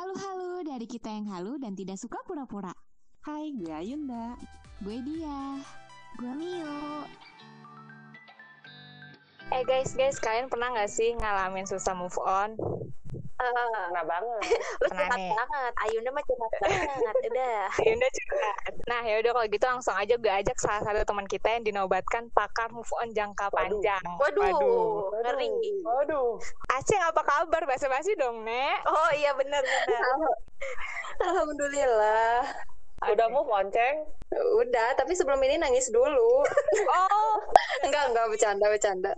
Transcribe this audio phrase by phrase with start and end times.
[0.00, 2.72] Halo-halo dari kita yang halu dan tidak suka pura-pura.
[3.20, 4.32] Hai, gue Ayunda.
[4.80, 5.60] Gue dia.
[6.16, 7.04] Gue Mio.
[9.52, 12.56] Eh guys, guys, kalian pernah nggak sih ngalamin susah move on?
[13.40, 14.42] Pernah banget.
[14.84, 15.32] Lu curhat nih.
[15.32, 15.72] banget.
[15.80, 17.14] Ayunda mah curhat banget.
[17.32, 17.60] Udah.
[17.80, 18.50] Yaudah juga.
[18.84, 22.68] Nah yaudah kalau gitu langsung aja gue ajak salah satu teman kita yang dinobatkan pakar
[22.68, 23.56] move on jangka Waduh.
[23.56, 24.04] panjang.
[24.20, 24.44] Waduh,
[25.24, 25.48] ngeri.
[25.80, 26.36] Waduh.
[26.76, 27.62] Aceng apa kabar?
[27.64, 28.84] Basa-basi dong, Nek.
[28.84, 30.02] Oh iya bener bener.
[31.20, 32.44] Alhamdulillah.
[33.00, 34.04] Udah move on, Ceng?
[34.60, 36.44] Udah, tapi sebelum ini nangis dulu.
[36.84, 37.34] Oh,
[37.88, 39.12] enggak, enggak bercanda, bercanda.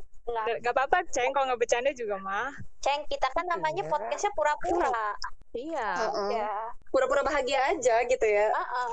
[0.63, 1.31] Gak apa-apa, Ceng.
[1.31, 2.51] Kalau nggak bercanda juga mah.
[2.79, 3.91] Ceng, kita kan namanya Iya.
[3.91, 5.15] podcastnya pura-pura.
[5.53, 5.89] Iya.
[6.01, 6.29] Heeh.
[6.33, 6.53] Ya.
[6.89, 8.49] Pura-pura bahagia aja gitu ya.
[8.49, 8.89] Heeh.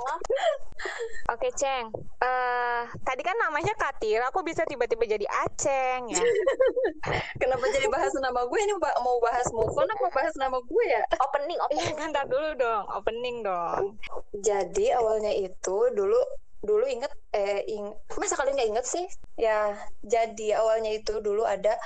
[1.34, 1.88] Oke, Ceng.
[2.20, 6.20] Eh, tadi kan namanya Katir, aku bisa tiba-tiba jadi Aceng ya.
[7.42, 11.04] Kenapa jadi bahas nama gue ini mau bahas move on apa bahas nama gue ya?
[11.22, 11.96] Opening, Iya, opening.
[11.96, 13.96] kan ntar dulu dong, opening dong.
[14.36, 16.20] Jadi awalnya itu dulu
[16.60, 17.86] dulu inget eh ing,
[18.20, 19.06] masa kalian nggak inget sih?
[19.40, 21.80] Ya, jadi awalnya itu dulu ada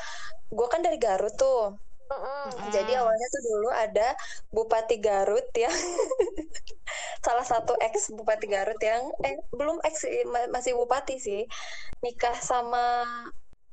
[0.50, 1.78] gue kan dari Garut tuh.
[2.14, 2.70] Mm-mm.
[2.70, 4.08] Jadi awalnya tuh dulu ada
[4.54, 5.74] Bupati Garut yang
[7.26, 11.42] salah satu ex Bupati Garut yang eh belum ex sih, ma- masih Bupati sih
[12.04, 13.08] nikah sama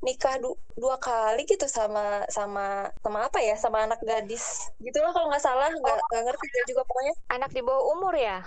[0.00, 5.28] nikah du- dua kali gitu sama sama sama apa ya sama anak gadis gitulah kalau
[5.28, 8.40] nggak salah nggak nggak ngerti juga pokoknya Anak di bawah umur ya?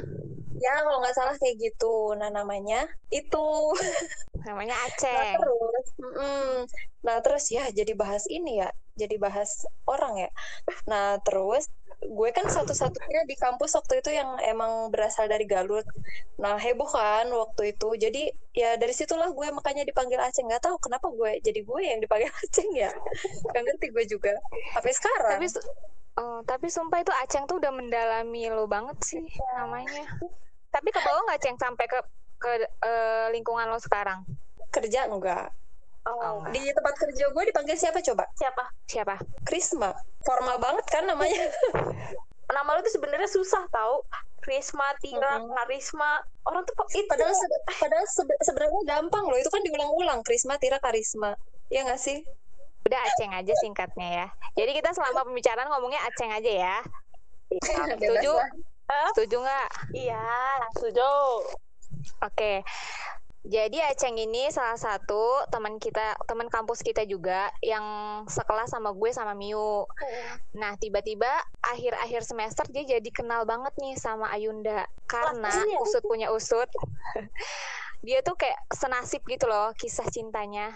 [0.64, 2.16] Ya kalau nggak salah kayak gitu.
[2.16, 3.48] Nah namanya itu.
[4.48, 5.36] Namanya nah Aceng.
[5.40, 6.52] terus mm-mm.
[7.04, 10.30] nah terus ya jadi bahas ini ya jadi bahas orang ya.
[10.88, 11.68] Nah terus
[12.04, 15.88] gue kan satu-satunya di kampus waktu itu yang emang berasal dari Garut.
[16.40, 17.90] Nah heboh kan waktu itu.
[18.00, 22.00] Jadi ya dari situlah gue makanya dipanggil Aceng nggak tahu kenapa gue jadi gue yang
[22.00, 22.92] dipanggil Aceng ya.
[23.52, 24.34] Nggak ngerti gue juga.
[24.76, 25.48] Sampai sekarang Tapi
[26.20, 29.24] oh, tapi sumpah itu Aceng tuh udah mendalami lo banget sih
[29.58, 30.08] namanya.
[30.74, 32.00] Tapi ke bawah nggak Ceng sampai ke
[32.42, 34.26] ke eh, lingkungan lo sekarang?
[34.74, 35.54] kerja enggak
[36.04, 38.66] Oh, di tempat kerja gue dipanggil siapa coba Siapa?
[38.84, 39.16] Siapa?
[39.48, 41.48] Krisma formal banget kan namanya
[42.54, 44.04] Nama lu tuh sebenarnya susah tau.
[44.44, 45.56] Risma, Tira, Mm-mm.
[45.56, 46.20] Karisma.
[46.44, 47.08] Orang tuh itu.
[47.08, 51.34] padahal se- padahal sebe- sebenarnya gampang loh itu kan diulang-ulang Krisma Tira Karisma
[51.72, 52.20] ya nggak sih
[52.84, 54.28] Udah Aceng aja singkatnya ya.
[54.60, 56.78] Jadi kita selama pembicaraan ngomongnya Aceng aja ya.
[57.96, 58.34] Setuju?
[59.16, 59.70] Setuju nggak?
[59.96, 60.24] Iya.
[60.76, 61.10] Setuju.
[62.24, 62.64] Oke.
[63.44, 67.84] Jadi Aceng ini salah satu teman kita, teman kampus kita juga yang
[68.24, 69.84] sekelas sama gue sama Miu.
[70.56, 71.28] Nah, tiba-tiba
[71.60, 75.52] akhir-akhir semester dia jadi kenal banget nih sama Ayunda karena
[75.84, 76.72] usut punya usut.
[78.08, 80.72] dia tuh kayak senasib gitu loh kisah cintanya.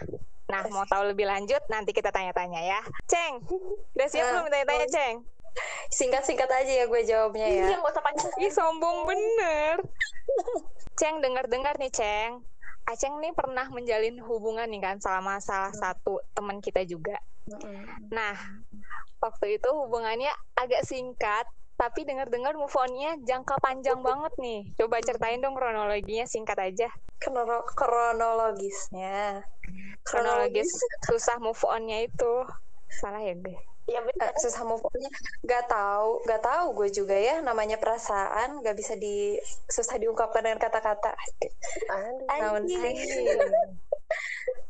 [0.51, 2.79] Nah, mau tahu lebih lanjut nanti kita tanya-tanya ya.
[3.07, 3.47] Ceng,
[3.95, 5.15] udah siap Nah, belum tanya-tanya, Ceng?
[5.89, 8.31] Singkat-singkat aja ya gue jawabnya ya Iya, nggak usah panjang.
[8.41, 9.75] Ih, sombong bener.
[10.97, 12.41] Ceng, dengar-dengar nih, Ceng.
[12.87, 17.19] Aceng nih pernah menjalin hubungan nih kan sama salah satu teman kita juga.
[18.11, 18.35] Nah,
[19.19, 24.71] waktu itu hubungannya agak singkat, tapi dengar-dengar move on-nya jangka panjang banget nih.
[24.79, 26.89] Coba ceritain dong kronologinya singkat aja.
[27.19, 29.41] Krono- kronologisnya
[30.07, 30.71] Kronologis
[31.03, 32.33] susah move on-nya itu.
[32.87, 33.66] Salah ya gue?
[33.87, 34.03] Bener.
[34.19, 35.07] Eh, susah move on-nya
[35.47, 39.39] gak tahu gak tahu gue juga ya namanya perasaan gak bisa di
[39.71, 41.15] susah diungkapkan dengan kata-kata
[41.87, 42.59] Aduh.
[42.59, 42.97] Anjing.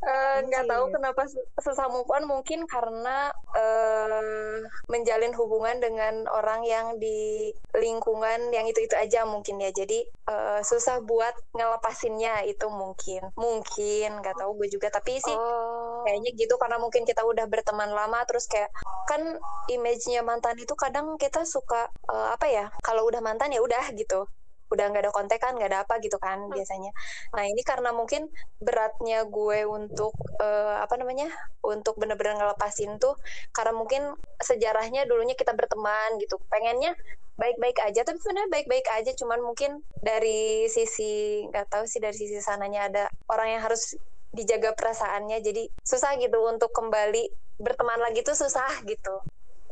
[0.07, 0.71] Eh, nggak Anjir.
[0.71, 3.27] tahu kenapa su- susah move on mungkin karena
[3.57, 9.99] eh, menjalin hubungan dengan orang yang di lingkungan yang itu itu aja mungkin ya jadi
[10.05, 16.05] eh, susah buat ngelepasinnya itu mungkin mungkin nggak tahu gue juga tapi sih Oh.
[16.07, 18.71] kayaknya gitu karena mungkin kita udah berteman lama terus kayak
[19.09, 19.21] kan
[19.67, 24.23] image-nya mantan itu kadang kita suka eh, apa ya kalau udah mantan ya udah gitu
[24.67, 26.91] udah nggak ada kontekan nggak ada apa gitu kan biasanya.
[27.35, 28.27] Nah ini karena mungkin
[28.59, 31.31] beratnya gue untuk eh, apa namanya
[31.63, 33.15] untuk bener-bener ngelepasin tuh
[33.55, 36.37] karena mungkin sejarahnya dulunya kita berteman gitu.
[36.51, 36.93] Pengennya
[37.37, 39.11] baik-baik aja tapi sebenarnya baik-baik aja.
[39.15, 43.95] Cuman mungkin dari sisi nggak tahu sih dari sisi sananya ada orang yang harus
[44.35, 45.39] dijaga perasaannya.
[45.39, 49.21] Jadi susah gitu untuk kembali berteman lagi tuh susah gitu.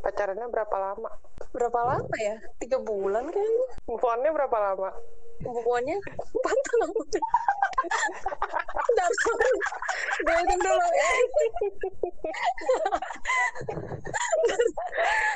[0.02, 1.10] Pacarannya berapa lama?
[1.56, 2.36] Berapa lama ya?
[2.60, 3.32] Tiga bulan
[3.88, 4.92] Move on-nya berapa lama?
[5.44, 7.08] hubungannya empat tahun.
[10.16, 10.86] Hitung dulu.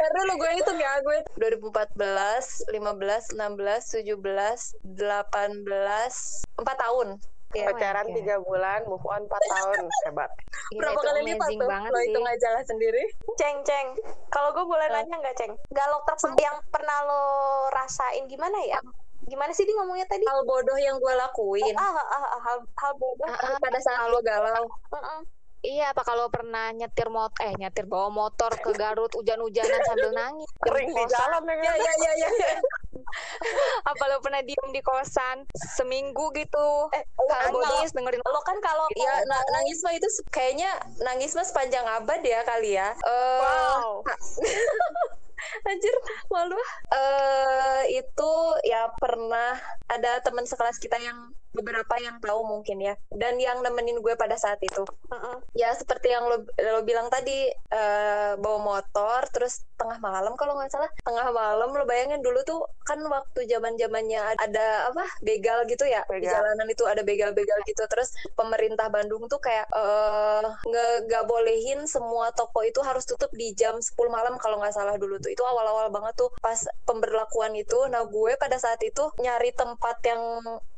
[0.00, 1.18] Ntar dulu gue hitung ya gue.
[1.36, 4.16] 2014 15 16 17
[4.96, 5.36] 18
[6.56, 7.08] 4 tahun
[7.50, 7.66] Iya.
[7.66, 8.14] Pacaran God.
[8.14, 9.78] tiga bulan, move on 4 tahun.
[10.06, 10.30] Hebat.
[10.70, 11.66] Gila, Berapa kali lipat tuh?
[11.66, 12.04] banget Lo sih.
[12.06, 13.02] hitung aja lah sendiri.
[13.34, 13.86] Ceng, ceng.
[14.30, 14.92] Kalau gue boleh Eh.
[14.92, 15.52] nanya nggak, ceng?
[15.68, 17.22] Galau terparah yang pernah lo
[17.74, 18.78] rasain gimana ya?
[19.20, 20.22] Gimana sih dia ngomongnya tadi?
[20.24, 23.26] Hal bodoh yang gue lakuin Ah, ah, ah, ah, hal, hal bodoh.
[23.26, 24.64] Ah, ah, pada saat lo galau.
[25.60, 30.48] Iya, apa kalau pernah nyetir mot eh nyetir bawa motor ke Garut hujan-hujanan sambil nangis?
[30.56, 31.76] Kering di jalan ya kan?
[31.76, 32.28] ya, ya, ya.
[32.32, 32.50] ya.
[33.86, 35.44] Apa lo pernah diem di kosan
[35.76, 36.68] seminggu gitu?
[36.94, 40.70] Eh, kan kalau nangis dengerin lo kan kalau Ya, na- nangis mah itu kayaknya
[41.00, 42.92] nangis mah sepanjang abad ya kali ya.
[42.92, 44.02] Eh, wow.
[45.68, 45.94] Anjir,
[46.28, 46.58] malu.
[46.92, 48.32] Eh itu
[48.68, 49.56] ya pernah
[49.88, 54.38] ada teman sekelas kita yang beberapa yang tahu mungkin ya dan yang nemenin gue pada
[54.38, 55.42] saat itu Mm-mm.
[55.50, 60.68] ya seperti yang lo, lo bilang tadi eh, bawa motor terus tengah malam kalau nggak
[60.68, 60.90] salah.
[61.00, 66.04] Tengah malam lo bayangin dulu tuh kan waktu zaman zamannya ada apa begal gitu ya?
[66.04, 66.36] Di Begal.
[66.36, 67.80] jalanan itu ada begal-begal gitu.
[67.88, 69.64] Terus pemerintah Bandung tuh kayak
[70.66, 74.94] nge nggak bolehin semua toko itu harus tutup di jam 10 malam kalau nggak salah
[74.94, 75.32] dulu tuh.
[75.32, 77.88] Itu awal-awal banget tuh pas pemberlakuan itu.
[77.88, 80.20] Nah gue pada saat itu nyari tempat yang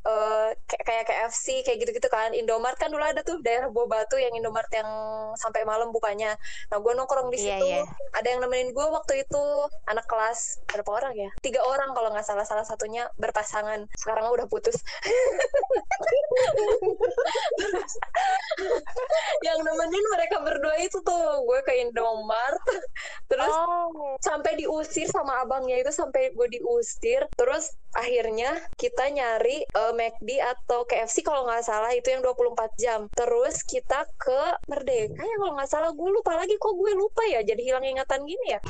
[0.03, 2.31] eh, kayak kayak KFC kayak gitu-gitu kan.
[2.33, 4.87] Indomart kan dulu ada tuh daerah Buah Batu yang Indomart yang
[5.35, 6.35] sampai malam bukanya.
[6.71, 7.67] Nah gue nongkrong di Iya, situ.
[7.67, 7.83] iya.
[8.13, 9.45] ada yang nemenin gue waktu itu
[9.89, 11.31] anak kelas berapa orang ya?
[11.41, 13.89] Tiga orang kalau nggak salah salah satunya berpasangan.
[13.97, 14.77] Sekarang udah putus
[19.53, 21.45] yang nemenin mereka berdua itu tuh.
[21.45, 22.63] Gue ke Indomart
[23.31, 24.17] terus Oh.
[24.19, 27.29] sampai diusir sama abangnya itu sampai gue diusir.
[27.37, 33.01] Terus akhirnya kita nyari eh, McD atau KFC kalau nggak salah itu yang 24 jam.
[33.13, 35.91] Terus kita ke Merdeka ya kalau nggak salah.
[35.93, 37.45] Gue lupa lagi kok gue lupa ya?
[37.45, 38.61] Jadi hilang ingatan gini ya?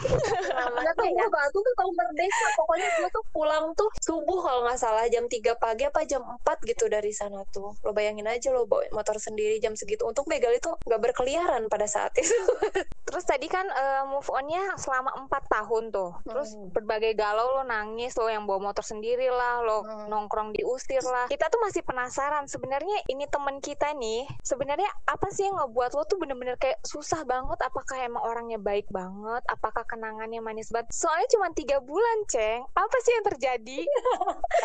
[0.50, 2.46] Nggak tahu gue batu tuh tahu Merdeka.
[2.58, 6.68] Pokoknya gue tuh pulang tuh subuh kalau nggak salah jam 3 pagi apa jam 4
[6.68, 7.76] gitu dari sana tuh.
[7.84, 10.02] Lo bayangin aja lo bawa motor sendiri jam segitu.
[10.02, 12.32] Untuk begal itu nggak berkeliaran pada saat itu
[13.12, 16.16] Terus tadi kan eh, move onnya selama empat tahun tuh.
[16.24, 16.72] Terus Hmm.
[16.72, 20.08] berbagai galau lo nangis lo yang bawa motor sendiri lah, lo Hmm.
[20.08, 21.28] nongkrong diusir lah.
[21.28, 26.08] Kita tuh masih penasaran sebenarnya ini temen kita nih sebenarnya apa sih yang ngebuat lo
[26.08, 27.60] tuh bener-bener kayak susah banget?
[27.60, 29.44] Apakah emang orangnya baik banget?
[29.44, 30.88] Apakah kenangannya manis banget?
[30.96, 32.64] Soalnya cuma tiga bulan, ceng.
[32.72, 33.80] Apa sih yang terjadi?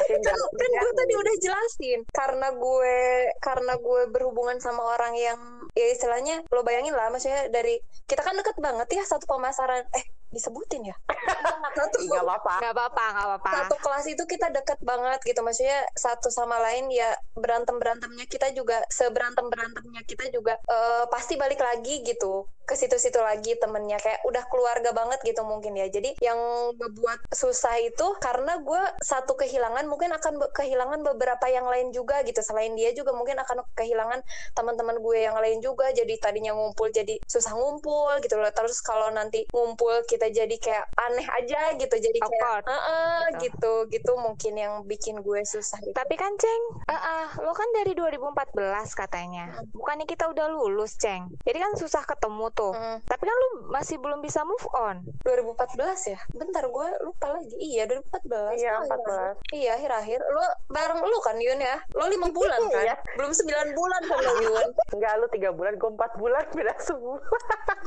[0.07, 2.95] Kan, kan gue tadi udah jelasin karena gue
[3.39, 5.39] karena gue berhubungan sama orang yang
[5.73, 10.05] ya istilahnya lo bayangin lah maksudnya dari kita kan deket banget ya satu pemasaran eh
[10.31, 10.95] disebutin ya?
[11.77, 11.97] Satu.
[12.09, 12.53] Nggak apa-apa.
[12.57, 13.49] Gak apa-apa, gak apa-apa.
[13.53, 15.39] satu kelas itu kita deket banget gitu.
[15.45, 21.37] Maksudnya satu sama lain ya berantem berantemnya kita juga seberantem berantemnya kita juga eh, pasti
[21.37, 22.49] balik lagi gitu.
[22.65, 24.01] Ke situ-situ lagi temennya.
[24.01, 25.87] Kayak udah keluarga banget gitu mungkin ya.
[25.87, 26.39] Jadi yang
[26.75, 32.25] ngebuat susah itu karena gue satu kehilangan mungkin akan be- kehilangan beberapa yang lain juga
[32.25, 32.41] gitu.
[32.41, 34.25] Selain dia juga mungkin akan kehilangan
[34.57, 35.93] teman-teman gue yang lain juga.
[35.93, 38.49] Jadi tadinya ngumpul jadi susah ngumpul gitu loh.
[38.49, 43.45] Terus kalau nanti ngumpul kita jadi kayak aneh aja gitu jadi kayak Awkward, "Heeh," gitu.
[43.45, 45.93] gitu gitu mungkin yang bikin gue susah gitu.
[45.93, 48.57] Tapi kan Ceng, eh, eh, lo kan dari 2014
[48.91, 49.61] katanya.
[49.69, 51.29] Bukannya kita udah lulus, Ceng.
[51.41, 52.71] Jadi kan susah ketemu tuh.
[52.71, 55.05] Hmm, Tapi kan lu masih belum bisa move on.
[55.21, 55.75] 2014
[56.07, 59.35] ya bentar gue lupa lagi iya 2014 Iya, Oh, 14.
[59.51, 62.95] iya akhir-akhir lo bareng lu kan Yun ya lo lima bulan kan Iya.
[63.13, 63.43] belum 9
[63.73, 67.19] bulan kan lo Yun Enggak, lu tiga bulan, gue empat bulan, beda sebulan.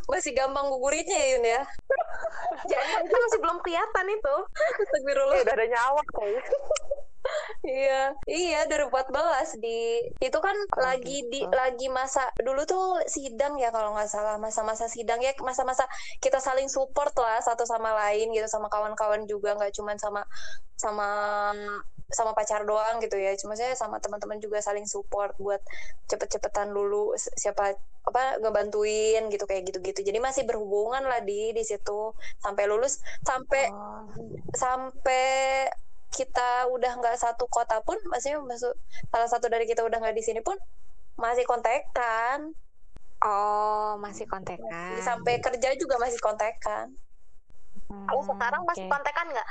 [0.06, 1.62] masih gampang guguritnya ya Yun ya
[2.71, 4.37] Jadi itu masih belum kelihatan itu.
[4.81, 6.45] Astagfirullah Udah ada nyawa kayaknya.
[7.61, 11.53] Iya, iya 2014 di itu kan Oh, lagi di gitu.
[11.53, 15.85] lagi masa dulu tuh sidang ya kalau nggak salah masa-masa sidang ya masa-masa
[16.25, 20.25] kita saling support lah satu sama lain gitu sama kawan-kawan juga nggak cuman sama
[20.81, 21.09] sama
[22.11, 25.62] sama pacar doang gitu ya cuma saya sama teman-teman juga saling support buat
[26.07, 31.62] cepet-cepetan dulu si- siapa apa ngebantuin gitu kayak gitu-gitu jadi masih berhubungan lah di di
[31.62, 34.02] situ sampai lulus sampai Oh.
[34.50, 35.69] sampai
[36.11, 38.75] kita udah nggak satu kota pun maksudnya masuk
[39.07, 40.59] salah satu dari kita udah nggak di sini pun
[41.14, 42.50] masih kontekan
[43.21, 44.97] Oh, masih kontekan.
[45.05, 46.88] Sampai kerja juga masih kontekan
[47.87, 48.90] Hmm, Kalau sekarang masih oke.
[48.90, 49.49] kontekan nggak?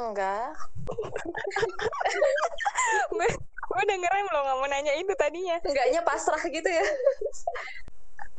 [0.00, 0.56] Enggak
[3.14, 3.28] gue
[3.70, 5.62] gue udah ngerem lo nggak mau nanya itu tadinya.
[5.62, 6.82] enggaknya pasrah gitu ya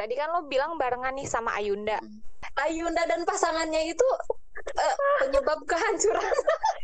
[0.01, 2.01] Tadi kan lo bilang barengan nih sama Ayunda.
[2.58, 4.08] Ayunda dan pasangannya itu
[4.65, 6.34] eh, penyebab kehancuran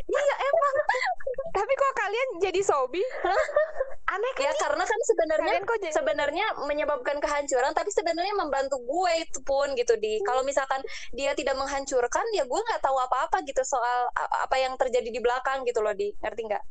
[0.05, 0.75] Iya emang.
[1.49, 3.01] Tapi kok kalian jadi sobi?
[4.07, 4.43] Aneh kan?
[4.47, 5.55] ya karena kan sebenarnya
[5.91, 10.23] sebenarnya menyebabkan kehancuran tapi sebenarnya membantu gue itu pun gitu di.
[10.23, 10.79] Kalau misalkan
[11.11, 15.67] dia tidak menghancurkan ya gue nggak tahu apa-apa gitu soal apa yang terjadi di belakang
[15.67, 16.15] gitu loh di.
[16.23, 16.63] Ngerti nggak?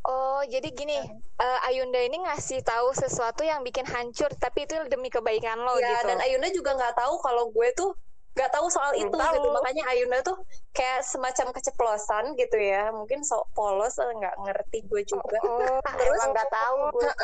[0.00, 0.96] Oh, jadi gini,
[1.36, 6.00] eh, Ayunda ini ngasih tahu sesuatu yang bikin hancur, tapi itu demi kebaikan lo ya
[6.00, 6.08] gitu.
[6.08, 7.92] dan Ayunda juga nggak tahu kalau gue tuh
[8.40, 9.34] nggak tahu soal itu tahu.
[9.36, 9.48] gitu.
[9.52, 10.40] Makanya Ayunda tuh
[10.72, 12.88] kayak semacam keceplosan gitu ya.
[12.88, 15.36] Mungkin sok polos eh, nggak ngerti gue juga.
[15.44, 15.60] Oh,
[16.00, 17.10] Terus- emang nggak tahu gue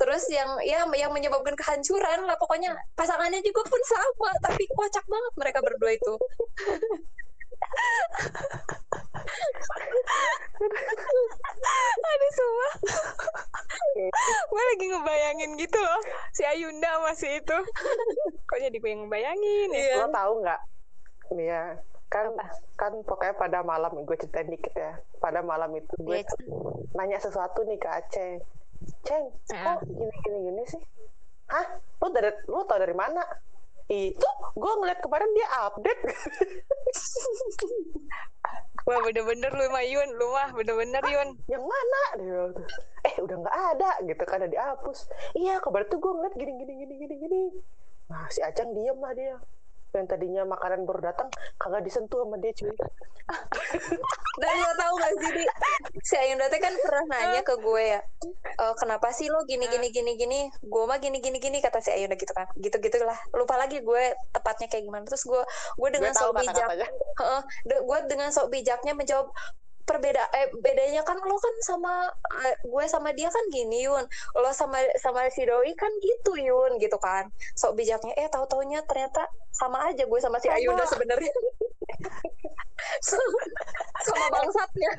[0.00, 2.38] terus yang ya yang menyebabkan kehancuran lah.
[2.40, 6.14] Pokoknya pasangannya juga pun sama tapi kocak banget mereka berdua itu
[12.00, 12.68] aduh semua.
[14.50, 16.00] gue lagi ngebayangin gitu loh,
[16.34, 17.58] si Ayunda masih itu.
[18.46, 19.80] Kok jadi gue yang ngebayangin ya?
[19.80, 19.94] Iya.
[20.04, 20.60] Lo tahu nggak?
[21.36, 21.62] Nih ya,
[22.10, 22.26] kan
[22.76, 24.92] kan pokoknya pada malam gue ceritain dikit ya.
[25.18, 26.34] Pada malam itu gue Iya.
[26.96, 28.32] nanya sesuatu nih ke Aceh.
[29.04, 30.82] Ceng, kok gini gini gini sih?
[31.52, 31.66] Hah?
[32.00, 33.20] Lu dari lu tau dari mana?
[33.90, 36.02] Itu gue ngeliat kemarin dia update.
[38.88, 41.28] Wah bener-bener lu mah Yun, lu mah bener-bener Yun.
[41.46, 42.02] yang mana?
[42.16, 42.66] Dia tuh.
[43.06, 44.98] eh udah nggak ada gitu kan udah dihapus.
[45.36, 47.42] Iya kabar tuh gue ngeliat gini gini gini gini gini.
[48.08, 49.36] Nah si Acang diem lah dia
[49.94, 51.28] yang tadinya makanan baru datang
[51.58, 52.70] kagak disentuh sama dia cuy.
[54.42, 55.44] Dan lo tau gak sih Di?
[56.02, 58.00] si Ayunda teh kan pernah nanya ke gue ya
[58.58, 60.40] "E, kenapa sih lo gini gini gini gini?
[60.62, 62.50] Gue mah gini gini gini kata si Ayunda gitu kan.
[62.58, 64.04] Gitu gitulah lupa lagi gue
[64.34, 65.04] tepatnya kayak gimana.
[65.06, 65.42] Terus gue
[65.78, 66.66] gue dengan sok bijak
[67.66, 69.30] de- gue dengan sok bijaknya menjawab
[69.90, 72.06] perbeda eh bedanya kan lo kan sama
[72.46, 74.06] eh, gue sama dia kan gini Yun
[74.38, 77.26] lo sama sama si Doi kan gitu Yun gitu kan
[77.58, 80.62] sok bijaknya eh tahu taunya ternyata sama aja gue sama si Sama.
[80.62, 81.32] Ayunda sebenarnya
[84.06, 84.92] sama bangsatnya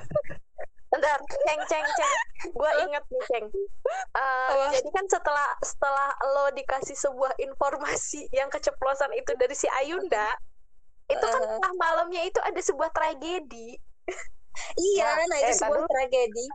[0.91, 2.15] Bentar, ceng ceng ceng.
[2.51, 3.45] Gue inget nih ceng.
[3.47, 4.75] Eh, Apa?
[4.75, 10.35] jadi kan setelah setelah lo dikasih sebuah informasi yang keceplosan itu dari si Ayunda,
[11.07, 11.79] itu kan Uh.
[11.79, 13.79] malamnya itu ada sebuah tragedi.
[14.77, 15.89] Iya Nah, nah eh, itu ntar sebuah dulu.
[15.89, 16.45] tragedi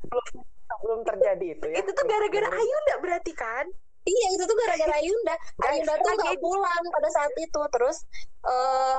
[0.76, 3.66] belum terjadi itu ya itu tuh gara-gara Belum- Ayunda berarti kan?
[4.02, 5.34] Iya itu tuh gara-gara Ayunda.
[5.62, 7.60] Ayunda tuh nggak pulang pada saat itu.
[7.72, 7.96] Terus
[8.44, 8.98] eh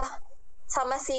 [0.67, 1.15] sama si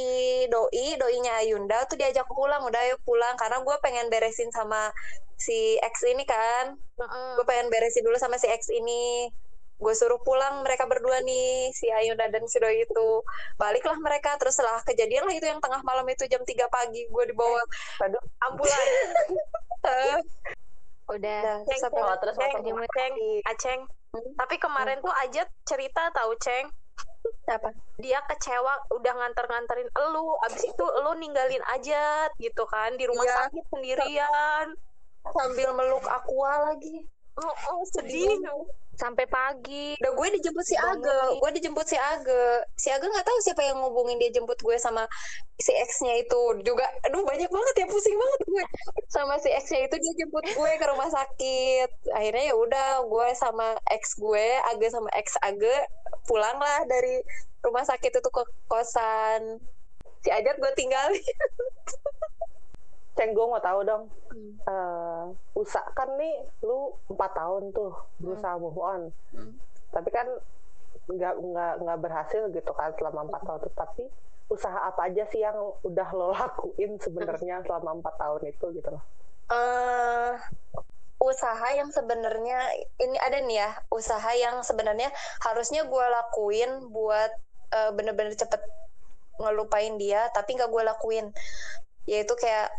[0.46, 2.60] doi, doinya Ayunda tuh diajak pulang.
[2.64, 4.92] Udah ayo pulang karena gue pengen beresin sama
[5.36, 6.76] si X ini kan.
[7.36, 9.30] Gue pengen beresin dulu sama si X ini.
[9.78, 13.22] Gue suruh pulang mereka berdua nih si Ayunda dan si doi itu.
[13.54, 17.24] Baliklah mereka terus setelah kejadian lah itu yang tengah malam itu jam 3 pagi gue
[17.30, 17.62] dibawa
[18.02, 18.86] Aduh, ambulan.
[21.08, 21.64] Udah.
[21.64, 22.00] terus Ceng, apa?
[22.04, 23.14] oh, terus Ceng, masuk Ceng,
[23.48, 23.80] Aceng.
[24.12, 24.32] Hmm.
[24.36, 26.68] Tapi kemarin tuh Ajat cerita tahu Ceng,
[27.48, 27.72] apa?
[27.96, 33.36] dia kecewa udah nganter-nganterin elu, abis itu elu ninggalin Ajat gitu kan di rumah Iya.
[33.48, 34.66] sakit sendirian.
[35.28, 37.04] Sambil meluk aqua lagi.
[37.40, 38.28] Oh, oh sedih.
[38.98, 39.94] Sampai pagi.
[40.02, 41.38] Udah gue dijemput si Age, nih.
[41.38, 42.42] gue dijemput si Age.
[42.74, 45.06] Si Age nggak tahu siapa yang ngubungin dia jemput gue sama
[45.54, 46.82] si X-nya itu juga.
[47.06, 48.64] Aduh banyak banget ya pusing banget gue.
[49.06, 52.10] Sama si X-nya itu dia jemput gue ke rumah sakit.
[52.10, 55.74] Akhirnya ya udah gue sama X gue, Age sama X Age
[56.26, 57.22] pulang lah dari
[57.62, 59.62] rumah sakit itu ke kosan.
[60.26, 61.22] Si Ajat gue tinggalin.
[63.18, 64.06] Ceng gue mau tahu dong.
[64.30, 64.54] Hmm.
[64.70, 65.24] eh
[65.58, 67.90] usaha kan nih lu empat tahun tuh
[68.22, 69.10] berusaha move on.
[69.34, 69.58] Hmm.
[69.90, 70.28] tapi kan
[71.08, 73.58] nggak nggak nggak berhasil gitu kan selama empat tahun.
[73.66, 74.04] Itu tapi
[74.48, 79.02] usaha apa aja sih yang udah lo lakuin sebenarnya selama empat tahun itu gitu loh?
[79.50, 80.32] Eh
[81.18, 82.62] usaha yang sebenarnya
[83.02, 85.10] ini ada nih ya usaha yang sebenarnya
[85.42, 87.34] harusnya gue lakuin buat
[87.74, 88.62] eh, bener-bener cepet
[89.42, 91.26] ngelupain dia tapi nggak gue lakuin.
[92.06, 92.70] Yaitu kayak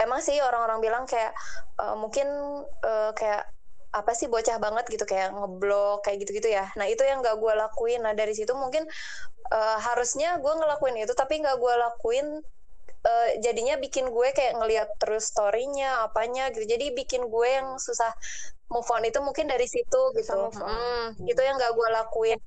[0.00, 1.32] emang sih orang-orang bilang kayak
[1.80, 2.26] eh, mungkin
[2.82, 3.50] eh, kayak
[3.94, 6.66] apa sih bocah banget gitu kayak ngeblok kayak gitu-gitu ya.
[6.74, 8.02] Nah itu yang nggak gue lakuin.
[8.02, 8.82] Nah dari situ mungkin
[9.54, 12.26] eh, harusnya gue ngelakuin itu tapi nggak gue lakuin
[13.06, 16.66] eh, jadinya bikin gue kayak ngeliat terus storynya apanya gitu.
[16.66, 18.10] Jadi bikin gue yang susah
[18.66, 20.26] move on itu mungkin dari situ gitu.
[20.26, 20.74] Susah move on.
[20.74, 22.40] Hmm, itu yang gak gue lakuin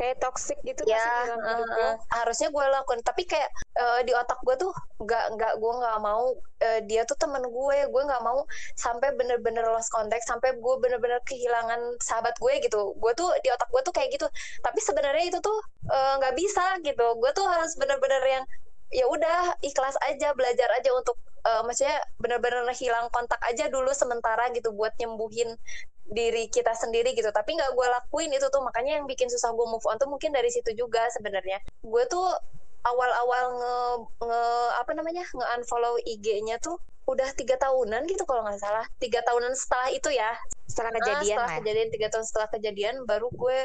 [0.00, 0.96] Kayak toxic gitu ya
[1.36, 3.04] uh, uh, harusnya gue lakuin.
[3.04, 6.32] Tapi kayak eh, di otak gue tuh nggak nggak gue nggak mau
[6.64, 8.48] eh, dia tuh temen gue gue nggak mau
[8.80, 12.96] sampai bener-bener lost contact sampai gue bener-bener kehilangan sahabat gue gitu.
[12.96, 14.24] Gue tuh di otak gue tuh kayak gitu.
[14.64, 15.58] Tapi sebenarnya itu tuh
[15.92, 17.06] eh, nggak bisa gitu.
[17.20, 18.44] Gue tuh harus bener-bener yang
[18.90, 21.16] ya udah ikhlas aja belajar aja untuk
[21.46, 25.54] eh, maksudnya bener-bener hilang kontak aja dulu sementara gitu buat nyembuhin
[26.10, 27.30] diri kita sendiri gitu.
[27.30, 28.60] Tapi nggak gue lakuin itu tuh.
[28.60, 31.62] Makanya yang bikin susah gue move on tuh mungkin dari situ juga sebenarnya.
[31.86, 32.26] Gue tuh
[32.82, 33.76] awal-awal nge,
[34.26, 34.42] nge
[34.82, 38.84] apa namanya nge unfollow IG-nya tuh udah tiga tahunan gitu kalau nggak salah.
[38.98, 40.34] Tiga tahunan setelah itu ya.
[40.66, 41.58] Setelah Nah, kejadian setelah lah.
[41.62, 43.58] kejadian tiga tahun setelah kejadian baru gue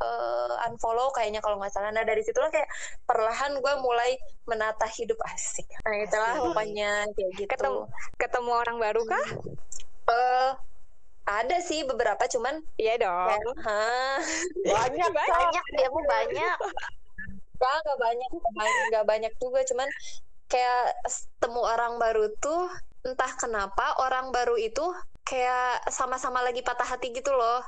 [0.00, 2.66] eh, unfollow kayaknya kalau nggak salah nah dari situlah kayak
[3.04, 6.44] perlahan gue mulai menata hidup asik nah itulah Asik.
[6.46, 7.80] pokoknya kayak gitu Ketemu
[8.16, 9.26] ketemu orang baru kah?
[10.08, 10.50] Eh,
[11.28, 13.54] ada sih beberapa cuman Iya dong.
[13.62, 14.18] hah
[14.58, 16.56] banyak banyak dia mau banyak
[17.60, 18.30] Enggak, enggak banyak,
[18.88, 19.88] nggak banyak- juga, cuman
[20.48, 20.96] kayak
[21.38, 22.72] temu orang baru tuh
[23.04, 24.80] entah kenapa orang baru itu
[25.22, 27.60] kayak sama-sama lagi patah hati gitu loh.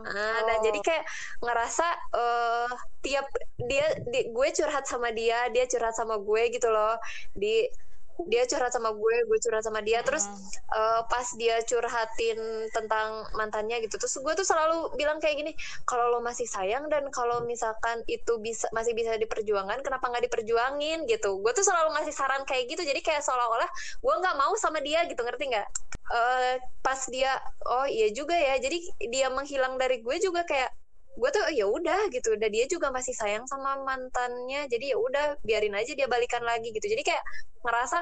[0.00, 0.64] Nah, nah, Oh.
[0.64, 1.04] jadi kayak
[1.44, 1.86] ngerasa
[2.16, 2.70] eh
[3.04, 3.26] tiap
[3.68, 6.96] dia, di- gue curhat sama dia, dia curhat sama gue gitu loh.
[7.36, 7.68] Di
[8.26, 10.02] dia curhat sama gue, gue curhat sama dia.
[10.02, 10.26] Terus
[10.72, 12.38] eh, pas dia curhatin
[12.74, 15.52] tentang mantannya gitu terus gue tuh selalu bilang kayak gini
[15.84, 21.04] kalau lo masih sayang dan kalau misalkan itu bisa masih bisa diperjuangkan kenapa nggak diperjuangin?
[21.06, 21.30] Gitu.
[21.40, 22.82] Gue tuh selalu ngasih saran kayak gitu.
[22.82, 25.68] Jadi kayak seolah-olah gue nggak mau sama dia gitu ngerti nggak?
[26.10, 27.36] Eh, pas dia
[27.68, 28.58] oh iya juga ya.
[28.58, 30.79] Jadi dia menghilang dari gue juga kayak
[31.16, 32.34] gue tuh "Oh, ya udah gitu.
[32.38, 34.66] Udah dia juga masih sayang sama mantannya.
[34.70, 36.86] Jadi ya udah biarin aja dia balikan lagi gitu.
[36.86, 37.22] Jadi kayak
[37.66, 37.98] ngerasa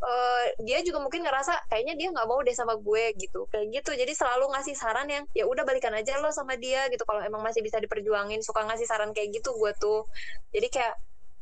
[0.00, 3.44] eh, dia juga mungkin ngerasa kayaknya dia nggak mau deh sama gue gitu.
[3.52, 3.90] Kayak gitu.
[3.98, 7.04] Jadi selalu ngasih saran yang ya udah balikan aja lo sama dia gitu.
[7.04, 10.06] Kalau emang masih bisa diperjuangin suka ngasih saran kayak gitu gue tuh.
[10.54, 10.94] Jadi kayak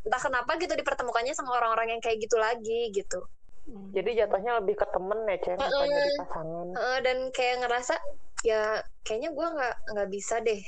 [0.09, 3.21] entah kenapa gitu dipertemukannya sama orang-orang yang kayak gitu lagi gitu.
[3.69, 5.93] Jadi jatuhnya lebih ke temen ya bukan Mm-mm.
[5.93, 6.67] jadi pasangan.
[6.73, 7.95] Heeh, dan kayak ngerasa
[8.47, 10.63] ya kayaknya gue nggak nggak bisa deh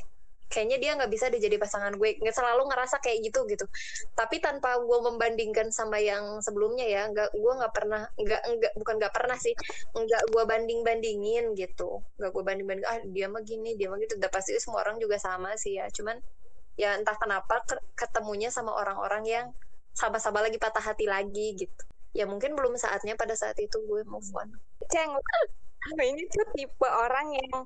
[0.50, 2.19] kayaknya dia nggak bisa deh jadi pasangan gue.
[2.19, 3.64] Nggak selalu ngerasa kayak gitu gitu.
[4.19, 8.95] Tapi tanpa gue membandingkan sama yang sebelumnya ya nggak gue nggak pernah nggak nggak bukan
[8.99, 9.54] nggak pernah sih
[9.95, 12.02] nggak gue banding bandingin gitu.
[12.19, 14.19] Nggak gue banding banding ah dia mah gini dia mah gitu.
[14.19, 15.87] Udah pasti semua orang juga sama sih ya.
[15.95, 16.19] Cuman
[16.75, 19.47] ya entah kenapa ke- ketemunya sama orang-orang yang
[19.95, 21.83] sama-sama lagi patah hati lagi gitu.
[22.11, 24.50] Ya mungkin belum saatnya pada saat itu gue move on.
[24.90, 25.14] Ceng,
[25.81, 27.65] ini tuh tipe orang yang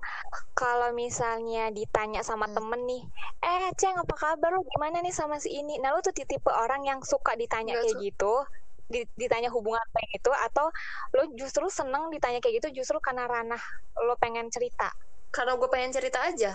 [0.55, 2.55] kalau misalnya ditanya sama Hmm.
[2.63, 3.03] temen nih,
[3.43, 5.83] eh Ceng apa kabar lu gimana nih sama si ini?
[5.83, 8.33] Nah lu tuh tipe orang yang suka ditanya Nggak kayak su- gitu,
[8.87, 10.67] di- ditanya hubungan apa itu, atau
[11.19, 13.63] lu justru seneng ditanya kayak gitu justru karena ranah
[14.07, 14.91] lo pengen cerita.
[15.35, 16.55] karena gue pengen cerita aja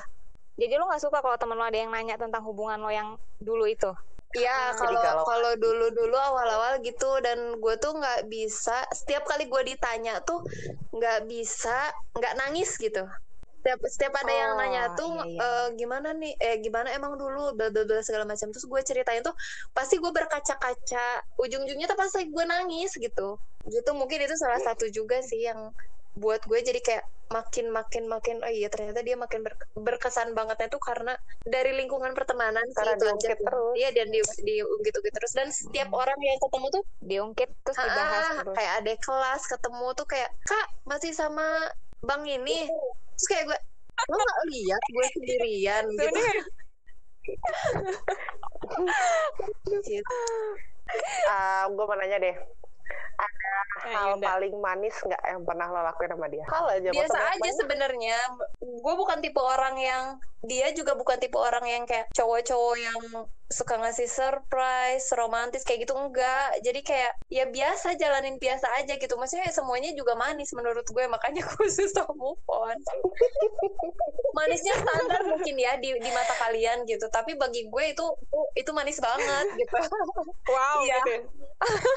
[0.56, 3.68] Jadi lu nggak suka kalau temen lo ada yang nanya tentang hubungan lo yang dulu
[3.68, 3.92] itu?
[4.30, 9.62] Iya, Jadi kalau kalau dulu-dulu awal-awal gitu dan gue tuh nggak bisa setiap kali gue
[9.74, 10.46] ditanya tuh
[10.94, 13.10] nggak bisa nggak nangis gitu.
[13.60, 15.42] Setiap setiap ada yang Oh, nanya tuh iya, iya.
[15.44, 19.20] "Eh, gimana nih eh gimana emang dulu bla bla bla segala macam terus gue ceritain
[19.26, 19.34] tuh
[19.74, 23.36] pasti gue berkaca-kaca ujung-ujungnya tuh pasti gue nangis gitu.
[23.66, 25.74] Gitu mungkin itu salah satu juga sih yang
[26.20, 30.66] buat gue jadi kayak makin makin makin oh iya ternyata dia makin ber- berkesan bangetnya
[30.68, 31.14] tuh karena
[31.46, 33.46] dari lingkungan pertemanan sih Karena itu aja diungkit sih.
[33.46, 33.74] terus.
[33.78, 38.34] Iya dan di diungkit-ungkit terus dan setiap orang yang ketemu tuh Diungkit terus dibahas ah,
[38.42, 38.56] terus.
[38.58, 41.46] kayak ada kelas ketemu tuh kayak kak masih sama
[42.02, 42.66] bang ini
[43.14, 43.60] terus kayak gue
[44.10, 46.34] lo nggak lihat gue sendirian gitu Sebenarnya
[49.86, 50.18] Gitu.
[51.30, 52.36] Ah, gue mau nanya deh
[53.80, 56.44] Eh, hal paling manis nggak yang pernah lo lakuin sama dia?
[56.52, 58.18] Hal aja biasa aja sebenarnya.
[58.60, 60.04] Gue bukan tipe orang yang
[60.40, 63.00] dia juga bukan tipe orang yang kayak cowok-cowok yang
[63.50, 66.54] suka ngasih surprise romantis kayak gitu enggak.
[66.62, 69.18] Jadi kayak ya biasa jalanin biasa aja gitu.
[69.18, 72.78] Maksudnya semuanya juga manis menurut gue makanya gue susah move on.
[74.38, 77.10] Manisnya standar mungkin ya di di mata kalian gitu.
[77.10, 78.06] Tapi bagi gue itu
[78.54, 79.76] itu manis banget gitu.
[80.50, 80.98] Wow Iya.
[81.04, 81.14] gitu.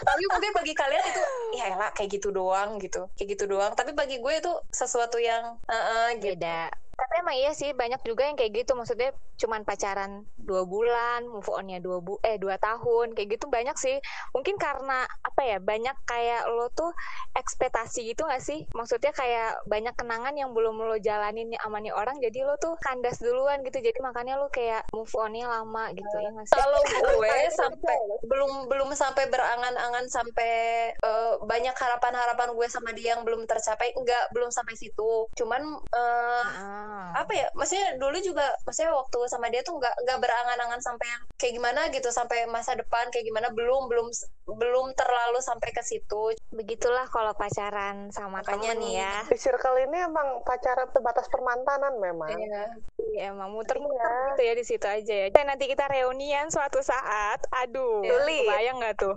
[0.02, 1.22] tapi mungkin bagi kalian itu
[1.54, 3.06] ya elah kayak gitu doang gitu.
[3.14, 3.72] Kayak gitu doang.
[3.76, 6.34] Tapi bagi gue itu sesuatu yang eh, eh, gitu.
[6.34, 8.72] Beda tapi emang iya sih banyak juga yang kayak gitu.
[8.76, 13.74] Maksudnya cuman pacaran dua bulan move onnya dua bu eh dua tahun kayak gitu banyak
[13.76, 13.98] sih.
[14.36, 16.92] Mungkin karena apa ya banyak kayak lo tuh
[17.34, 18.64] ekspektasi gitu gak sih?
[18.76, 21.60] Maksudnya kayak banyak kenangan yang belum lo jalanin nih
[21.92, 23.82] orang jadi lo tuh kandas duluan gitu.
[23.82, 26.54] Jadi makanya lo kayak move onnya lama gitu ya gak sih?
[26.54, 26.80] Kalau
[27.18, 30.52] gue sampai belum belum sampai berangan-angan sampai
[30.94, 35.26] eh, banyak harapan-harapan gue sama dia yang belum tercapai enggak belum sampai situ.
[35.34, 36.81] Cuman Ah.
[37.12, 41.22] Apa ya maksudnya dulu juga maksudnya waktu sama dia tuh nggak nggak berangan-angan sampai yang
[41.36, 44.08] kayak gimana gitu sampai masa depan kayak gimana belum belum
[44.48, 48.92] belum terlalu sampai ke situ begitulah kalau pacaran sama Makanya temen nih.
[49.00, 52.62] ya di circle ini emang pacaran sebatas permantanan memang Iya.
[52.96, 54.28] Iya, emang muter-muter Iya.
[54.32, 55.26] gitu ya di situ aja ya.
[55.28, 57.44] Dan nanti kita reunian suatu saat.
[57.52, 58.00] Aduh.
[58.00, 58.46] Sulit.
[58.46, 59.16] kebayang nggak tuh?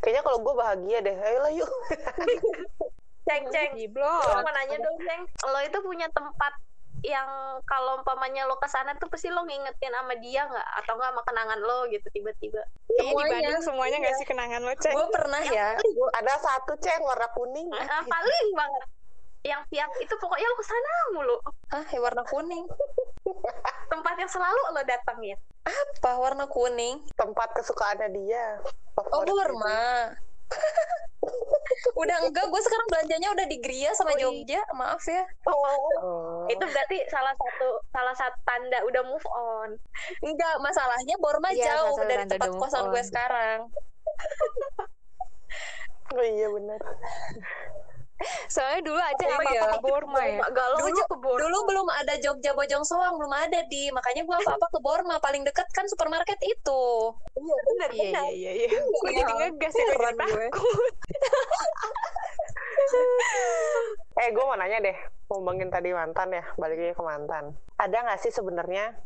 [0.00, 1.68] kayaknya kalau gue bahagia deh ayolah yuk
[3.28, 3.70] ceng ceng.
[3.76, 6.52] Gue mau nanya dong ceng lo itu punya tempat
[7.06, 10.68] yang kalau umpamanya lo ke sana tuh pasti lo ngingetin sama dia nggak?
[10.82, 12.62] Atau nggak sama kenangan lo gitu tiba-tiba?
[12.90, 13.32] Kayaknya di Semuanya.
[13.38, 14.94] Bandung semuanya nggak sih kenangan lo, Cek?
[14.94, 15.68] gue pernah ya.
[16.18, 17.68] Ada satu ceng warna kuning.
[17.74, 18.82] Ah, paling banget.
[19.46, 21.36] Yang tiap itu pokoknya lo ke sana mulu.
[21.70, 22.66] Ah ya warna kuning?
[23.92, 26.10] Tempat yang selalu lo datangin apa?
[26.16, 27.04] Warna kuning?
[27.14, 28.46] Tempat kesukaannya dia.
[28.98, 30.16] Oh Burma
[32.00, 34.22] udah enggak gue sekarang belanjanya udah di Gria sama Oh, iya.
[34.24, 35.50] Jogja maaf ya itu.
[36.00, 36.46] Oh.
[36.48, 39.76] itu berarti salah satu salah satu tanda udah move on
[40.24, 43.58] enggak masalahnya Borma Iya, jauh masalah dari tempat kosan gue sekarang
[46.08, 46.80] Oh iya benar.
[48.46, 49.62] Soalnya dulu aja Oh, apa iya.
[49.68, 50.42] ke Borma ya.
[50.50, 54.22] galau Dulu- aja ke Bor dulu belum ada Jogja Bojong Soang belum ada di makanya
[54.22, 56.82] gue apa apa ke Borma paling dekat kan supermarket itu
[57.32, 58.52] iya benar Iya iya iya.
[58.66, 58.80] iya.
[58.82, 60.52] Gue jadi ngegas ya gue takut.
[64.18, 64.96] Eh, gue mau nanya deh,
[65.28, 67.44] ngomongin tadi mantan ya, balik lagi ke mantan.
[67.76, 68.98] Ada nggak sih sebenarnya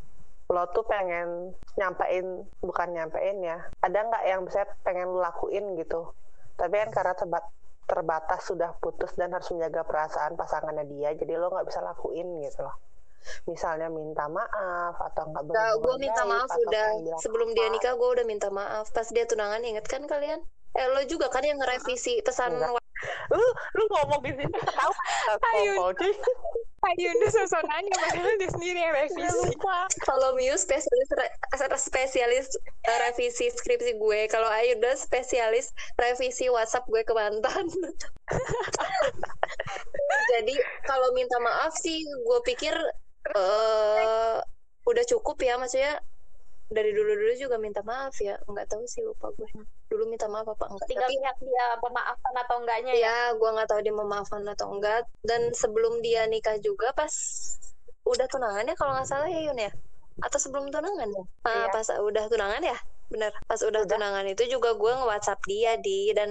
[0.48, 2.26] lo tuh pengen nyampein,
[2.60, 6.16] bukan nyampein ya, ada nggak yang bisa pengen lo lakuin gitu?
[6.56, 7.44] Tapi kan karena terbat,
[7.86, 12.62] terbatas sudah putus dan harus menjaga perasaan pasangannya dia, jadi lo nggak bisa lakuin gitu
[12.64, 12.76] loh.
[13.46, 16.88] Misalnya minta maaf atau nggak Nah, gue berhubungan minta maaf udah.
[17.22, 18.90] sebelum dia nikah gue udah minta maaf.
[18.90, 20.42] Pas dia tunangan inget kan kalian
[20.72, 22.80] eh lo juga kan yang ngerevisi pesan Enggak.
[23.34, 24.92] Lu lu ngomong di sini tahu?
[26.82, 29.54] Udah sosok nanya padahal dia sendiri yang revisi.
[30.02, 31.34] kalau Miu spesialis re-
[31.78, 32.46] spesialis
[32.86, 34.20] eh, revisi skripsi gue.
[34.30, 37.66] Kalau Ayu udah spesialis revisi WhatsApp gue ke mantan.
[40.32, 40.54] Jadi
[40.86, 42.74] kalau minta maaf sih gue pikir
[43.34, 44.36] eh
[44.82, 46.02] udah cukup ya maksudnya
[46.72, 48.34] dari dulu dulu juga minta maaf ya.
[48.48, 49.48] Nggak tahu sih lupa gue.
[49.92, 53.18] Dulu minta maaf apa enggak tinggal tapi lihat dia pemaafkan atau enggaknya ya ya.
[53.36, 55.04] gue nggak tahu dia memaafkan atau enggak.
[55.22, 57.12] Dan sebelum dia nikah juga pas
[58.02, 59.70] udah tunangan ya kalau nggak salah ya Yun ya?
[60.24, 61.24] Atau sebelum tunangan ya?
[61.46, 61.66] Ah, Iya.
[61.72, 62.76] pas udah tunangan ya
[63.12, 66.30] bener pas udah, tunangan itu juga gue nge WhatsApp dia di dan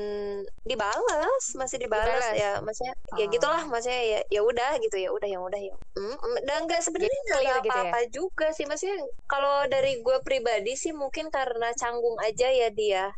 [0.65, 2.33] dibalas masih dibalas, Dibalas.
[2.35, 3.29] ya maksudnya ya Oh.
[3.29, 7.19] gitulah maksudnya ya ya udah gitu ya udah yang udah ya Mm, dan nggak sebenarnya
[7.21, 7.81] nggak clear gitu ya?
[7.85, 13.13] apa-apa juga sih maksudnya kalau dari gue pribadi sih mungkin karena canggung aja ya dia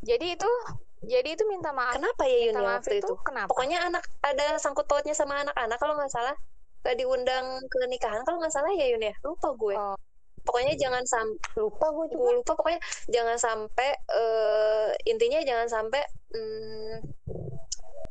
[0.00, 0.50] Jadi itu
[1.00, 1.94] jadi itu minta maaf.
[1.94, 3.46] kenapa ya Yun minta ya waktu itu itu kenapa?
[3.46, 6.34] pokoknya anak ada sangkut pautnya sama anak-anak kalau nggak salah
[6.80, 9.94] gak diundang ke nikahan kalau nggak salah ya Yun ya lupa gue Oh.
[10.48, 12.32] Pokoknya jangan sampai Lupa gue juga.
[12.32, 16.00] lupa pokoknya jangan sampai eh, intinya jangan sampai
[16.32, 16.94] mm,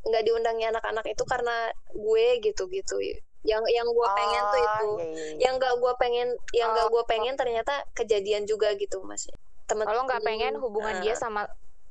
[0.03, 2.95] nggak diundangnya anak-anak itu karena gue gitu gitu
[3.43, 5.35] yang yang gue pengen tuh Ah, itu iya, iya, iya.
[5.41, 6.91] yang gak gue pengen yang gak Oh.
[6.93, 9.27] gue pengen ternyata kejadian juga gitu mas
[9.65, 11.47] teman Kalau nggak pengen hubungan dia sama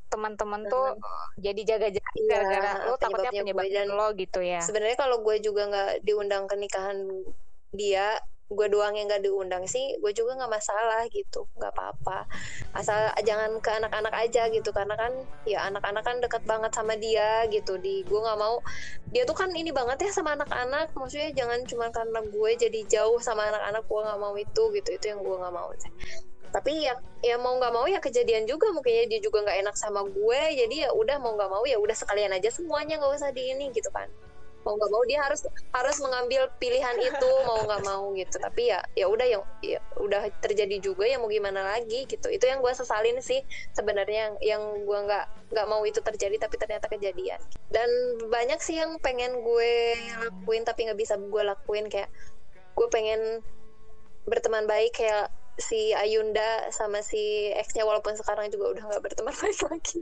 [0.06, 0.96] teman-teman tuh
[1.36, 4.60] jadi jaga-jaga Iya, gara-gara lo takutnya penyebabnya gue penyebab dan- lo gitu ya.
[4.60, 6.98] sebenarnya kalau gue juga nggak diundang ke nikahan
[7.70, 12.30] dia gue doang yang nggak diundang sih gue juga nggak masalah gitu nggak apa-apa.
[12.74, 15.12] Asal jangan ke anak-anak aja gitu karena kan
[15.48, 18.62] ya anak-anak kan dekat banget sama dia gitu di gue nggak mau
[19.10, 23.18] dia tuh kan ini banget ya sama anak-anak maksudnya jangan cuma karena gue jadi jauh
[23.18, 25.70] sama anak-anak gue nggak mau itu gitu itu yang gue nggak mau
[26.56, 30.06] tapi ya ya mau nggak mau ya kejadian juga mungkinnya dia juga nggak enak sama
[30.08, 33.52] gue jadi ya udah mau nggak mau ya udah sekalian aja semuanya nggak usah di
[33.52, 34.08] ini gitu kan
[34.66, 38.36] mau nggak mau dia harus harus mengambil pilihan itu mau nggak mau gitu.
[38.42, 42.26] Tapi ya ya udah yang ya udah terjadi juga ya mau gimana lagi gitu.
[42.26, 46.58] Itu yang gue sesalin sih sebenarnya yang, yang gue nggak nggak mau itu terjadi tapi
[46.58, 47.38] ternyata kejadian.
[47.70, 47.88] Dan
[48.26, 49.94] banyak sih yang pengen gue
[50.26, 51.86] lakuin tapi nggak bisa gue lakuin.
[51.86, 52.10] Kayak
[52.74, 53.46] gue pengen
[54.26, 59.60] berteman baik kayak si Ayunda sama si ex-nya walaupun sekarang juga udah nggak berteman baik
[59.70, 60.00] lagi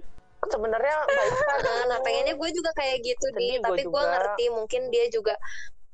[0.50, 1.58] Sebenarnya baik kan.
[1.88, 5.34] Nah, pengennya gue juga kayak gitu Sedih gua tapi gue ngerti mungkin dia juga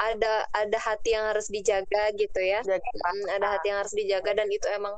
[0.01, 2.65] ada ada hati yang harus dijaga gitu ya.
[2.65, 4.97] Jaga Hmm, ada hati yang harus dijaga dan itu emang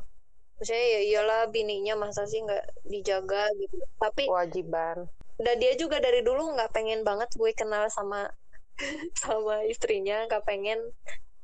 [0.60, 3.82] maksudnya ya iyalah bininya masa sih nggak dijaga gitu.
[3.98, 5.10] Tapi kewajiban.
[5.42, 8.30] dan dia juga dari dulu nggak pengen banget gue kenal sama
[9.22, 10.78] sama istrinya, nggak pengen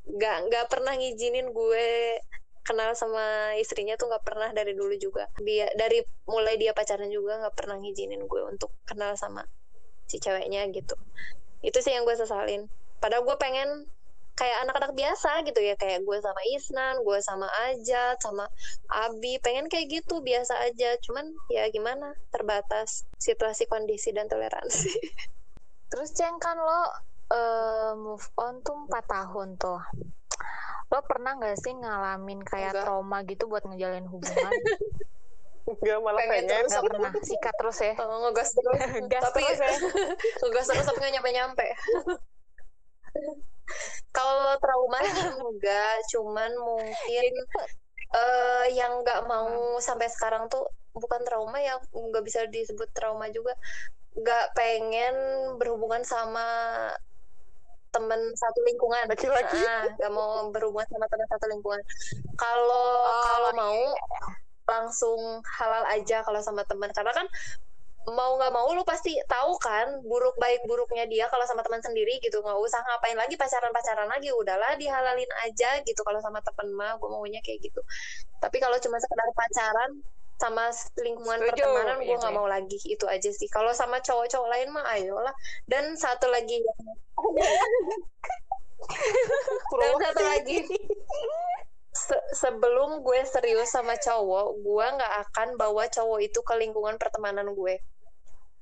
[0.09, 2.17] nggak nggak pernah ngizinin gue
[2.69, 5.25] kenal sama istrinya tuh nggak pernah dari dulu juga.
[5.41, 9.49] Dia dari mulai dia pacaran juga nggak pernah ngizinin gue untuk kenal sama
[10.05, 10.93] si ceweknya gitu.
[11.65, 12.69] Itu sih yang gue sesalin.
[13.01, 13.89] Padahal gue pengen
[14.37, 15.81] kayak anak-anak biasa gitu ya.
[15.81, 18.45] Kayak gue sama Isnan gue sama Ajat sama
[18.93, 19.41] Abi.
[19.41, 20.93] Pengen kayak gitu biasa aja.
[21.01, 24.93] Cuman ya gimana terbatas situasi kondisi dan toleransi.
[25.89, 26.85] Terus Ceng kan lo
[27.33, 29.81] eh, move on tuh 4 tahun tuh.
[30.89, 32.85] Lo pernah nggak sih ngalamin kayak Enggak.
[32.89, 34.53] trauma gitu buat ngejalin hubungan?
[35.69, 36.49] Enggak malah Pengen pengen.
[36.49, 36.71] terus.
[36.73, 37.11] Nggak pernah.
[37.21, 37.95] Sikat terus ya.
[38.01, 38.79] Oh, ngegas terus
[39.13, 39.73] Gas tapi terus ya.
[40.49, 41.67] ngegas terus tapi nggak nyampe nyampe
[44.17, 47.33] kalau trauma sih enggak cuman mungkin
[48.09, 50.65] eh yang nggak mau sampai sekarang tuh
[50.97, 53.53] bukan trauma ya nggak bisa disebut trauma juga
[54.17, 55.15] nggak pengen
[55.61, 56.49] berhubungan sama
[57.93, 59.05] temen satu lingkungan.
[59.09, 59.61] Laki-laki.
[59.65, 61.81] Ah, nggak mau berhubungan sama teman satu lingkungan.
[62.37, 62.89] Kalau
[63.25, 63.81] kalau mau?
[64.69, 67.25] Langsung halal aja kalau sama teman karena kan
[68.09, 72.21] mau nggak mau lu pasti tahu kan buruk baik buruknya dia kalau sama teman sendiri
[72.21, 72.41] gitu.
[72.41, 74.29] Nggak usah ngapain lagi pacaran pacaran lagi.
[74.33, 76.97] Udahlah dihalalin aja gitu kalau sama temen mah.
[77.01, 77.81] Gue maunya kayak gitu.
[78.41, 79.91] Tapi kalau cuma sekedar pacaran
[80.39, 80.71] sama
[81.03, 82.39] lingkungan Setuju, pertemanan gue itu nggak ya.
[82.39, 83.51] mau lagi itu aja sih.
[83.51, 85.35] Kalau sama cowok-cowok lain mah ayolah.
[85.67, 86.63] Dan satu lagi
[89.83, 90.59] dan satu lagi.
[91.91, 97.51] Se- sebelum gue serius sama cowok gue nggak akan bawa cowok itu ke lingkungan pertemanan
[97.51, 97.83] gue.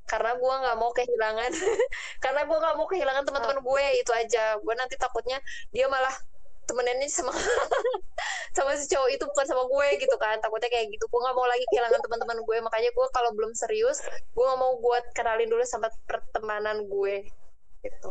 [0.09, 1.53] Karena gue nggak mau kehilangan
[2.25, 4.57] karena gue nggak mau kehilangan teman-teman gue itu aja.
[4.65, 5.37] Gue nanti takutnya
[5.69, 6.17] dia malah
[6.67, 7.33] temennya sama
[8.57, 11.47] sama si cowok itu bukan sama gue gitu kan takutnya kayak gitu gue nggak mau
[11.47, 14.03] lagi kehilangan teman-teman gue makanya gue kalau belum serius
[14.35, 17.31] gue nggak mau buat kenalin dulu sama pertemanan gue
[17.85, 18.11] gitu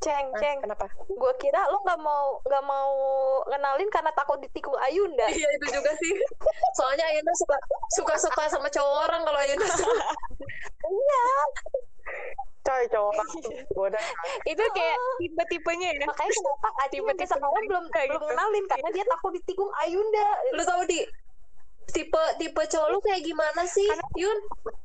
[0.00, 0.64] Ceng, Nah, ceng.
[0.64, 2.88] kenapa Gue kira lo nggak mau nggak mau
[3.52, 5.28] ngenalin karena takut ditikung Ayunda.
[5.28, 6.16] Iya itu juga sih.
[6.72, 7.56] Soalnya Ayunda suka
[7.92, 10.00] suka suka sama cowok orang kalau Ayunda suka.
[12.70, 13.14] coy cowok
[13.74, 14.04] gue udah
[14.46, 16.06] Itu kayak tipe-tipenya ya.
[16.06, 18.28] Makanya kenapa sampai Tipe-tipe sekarang belum kayak belum gitu.
[18.30, 20.26] ngenalin karena dia takut ditikung Ayunda.
[20.54, 21.00] Lu tahu di
[21.90, 23.90] tipe tipe cowok lu kayak gimana sih?
[24.14, 24.38] Yun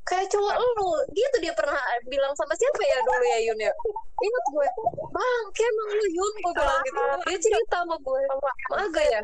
[0.04, 0.90] kayak cowok lu.
[1.14, 3.72] Gitu dia pernah bilang sama siapa ya dulu ya Yun ya?
[4.18, 4.68] Ingat gue.
[5.14, 7.02] Bang kayak emang lu Yun gue bilang gitu.
[7.24, 8.22] Dia cerita sama gue.
[8.26, 8.50] sama
[8.82, 9.22] Aga ya?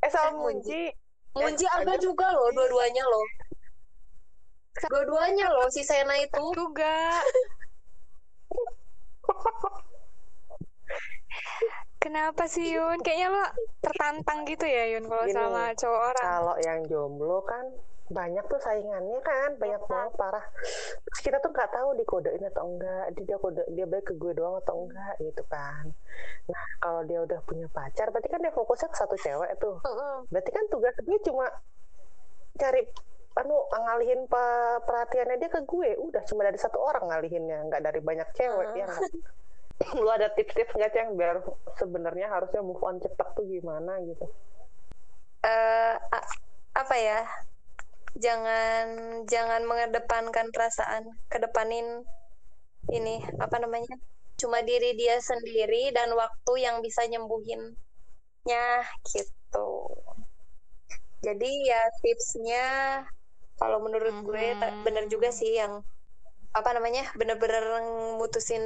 [0.00, 0.82] Eh sama Eh, Munji.
[1.36, 1.64] Munji.
[1.68, 3.26] Eh, Aga ada- juga loh dua-duanya loh.
[4.82, 6.44] Dua-duanya loh si Sena itu.
[6.56, 6.96] Juga.
[12.02, 12.98] Kenapa sih Yun?
[12.98, 13.44] Kayaknya lo
[13.78, 16.24] tertantang gitu ya Yun kalau Gini, sama cowok orang.
[16.26, 17.64] kalau yang jomblo kan
[18.12, 20.44] banyak tuh saingannya kan banyak banget parah.
[21.08, 24.32] Terus kita tuh nggak tahu dikodein atau enggak dia dia kode dia baik ke gue
[24.36, 25.88] doang atau enggak gitu kan.
[26.50, 29.78] Nah kalau dia udah punya pacar berarti kan dia fokusnya ke satu cewek tuh.
[30.28, 31.46] Berarti kan tugas gue cuma
[32.60, 32.84] cari
[33.32, 35.90] anu ngalihin pe- perhatiannya dia ke gue.
[35.96, 37.58] Udah cuma dari satu orang ngalihinnya.
[37.68, 39.02] Nggak dari banyak cewek ya nggak?
[39.98, 41.42] Lu ada tips-tips nggak ceng biar
[41.80, 44.26] sebenarnya harusnya move on cepet tuh gimana gitu?
[45.42, 46.30] Eh a-
[46.76, 47.20] apa ya?
[48.12, 48.86] Jangan
[49.26, 52.04] jangan mengedepankan perasaan kedepanin
[52.92, 53.96] ini apa namanya?
[54.36, 58.66] Cuma diri dia sendiri dan waktu yang bisa nyembuhinnya
[59.08, 59.70] gitu.
[61.22, 62.66] Jadi ya tipsnya
[63.62, 64.82] kalau menurut gue ta- Mhm.
[64.82, 65.86] bener juga sih yang
[66.52, 67.64] apa namanya bener-bener
[68.18, 68.60] mutusin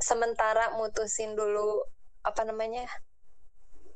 [0.00, 1.84] sementara mutusin dulu
[2.24, 2.88] apa namanya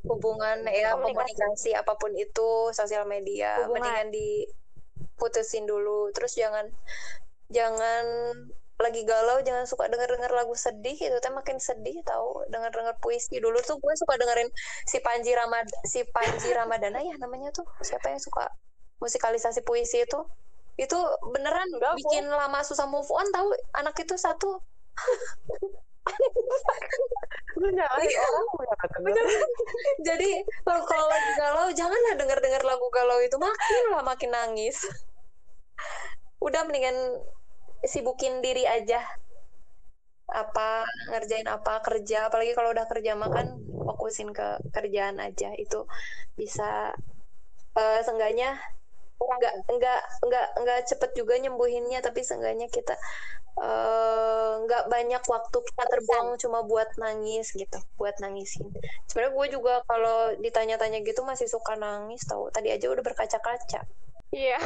[0.07, 1.35] hubungan ya Komunikasi.
[1.35, 3.83] komunikasi apa pun itu sosial media Hubungan.
[3.83, 6.71] mendingan diputusin dulu terus jangan
[7.51, 8.07] jangan
[8.79, 12.95] lagi galau jangan suka denger denger lagu sedih itu teh makin sedih tahu denger denger
[12.97, 14.47] puisi dulu tuh gue suka dengerin
[14.87, 18.47] si Panji Ramad si Panji Ramadana ya namanya tuh siapa yang suka
[18.99, 20.27] musikalisasi puisi itu
[20.79, 20.99] itu
[21.35, 24.63] beneran Enggak, bikin lama susah move on tahu anak itu satu.
[27.59, 27.99] Lu orang
[30.09, 30.31] jadi
[30.63, 34.87] kalau kalau lagi galau janganlah denger denger lagu galau itu makin lah makin nangis.
[36.47, 36.95] Udah mendingan
[37.83, 39.03] sibukin diri aja.
[40.31, 45.89] Apa ngerjain apa kerja apalagi kalau udah kerja makan fokusin ke kerjaan aja itu
[46.37, 46.93] bisa
[47.75, 48.61] eh seenggaknya
[49.19, 52.95] nggak nggak nggak nggak cepet juga nyembuhinnya tapi seenggaknya kita
[53.59, 58.71] eh, nggak banyak waktu kita terbuang cuma buat nangis gitu buat nangisin.
[59.11, 62.47] Sebenarnya gue juga kalau ditanya-tanya gitu masih suka nangis tau.
[62.55, 63.83] Tadi aja udah berkaca-kaca.
[64.31, 64.61] Iya.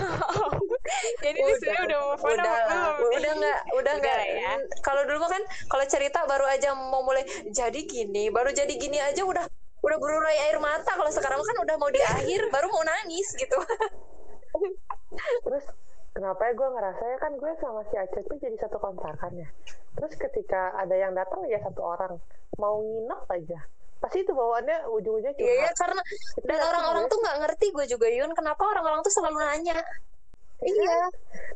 [1.24, 3.12] Jadi ini sebenarnya udah move on udah lah, belum?
[3.14, 4.20] udah nggak udah Udah nggak.
[4.42, 4.52] ya.
[4.82, 9.22] kalau dulu kan kalau cerita baru aja mau mulai jadi gini baru jadi gini aja
[9.22, 9.46] udah
[9.82, 10.92] udah berurai air mata.
[10.98, 13.56] Kalau sekarang kan udah mau di akhir baru mau nangis gitu
[15.44, 15.64] terus
[16.12, 19.48] kenapa ya gue ngerasa ya kan gue sama si Aceh tuh jadi satu kontrakan ya?
[19.96, 22.20] Terus ketika ada yang datang ya satu orang.
[22.60, 23.60] Mau nginep aja.
[23.96, 25.78] Pasti itu bawaannya ujung-ujungnya Iya, ya, curhat.
[25.78, 26.02] karena
[26.36, 28.30] Itu dan orang-orang tahu tuh nggak ngerti gue juga Yun.
[28.34, 29.78] Kenapa orang-orang tuh selalu nanya?
[30.62, 30.98] Iya.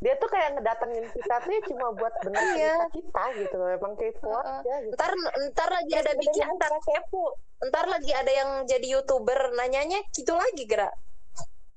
[0.03, 2.77] Dia tuh kayak ngedatengin kita tuh ya cuma buat bener Iya.
[2.91, 3.69] kita gitu loh.
[3.71, 4.95] Emang kepo aja gitu.
[4.95, 5.11] Ntar
[5.53, 7.25] ntar lagi ada bikin antara kepo.
[7.67, 10.93] Ntar lagi ada yang jadi youtuber nanyanya gitu lagi gerak